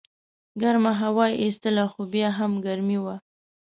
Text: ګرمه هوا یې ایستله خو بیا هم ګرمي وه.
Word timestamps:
ګرمه 0.61 0.91
هوا 1.01 1.25
یې 1.31 1.39
ایستله 1.43 1.85
خو 1.91 2.01
بیا 2.13 2.29
هم 2.39 2.51
ګرمي 2.65 2.99
وه. 3.03 3.15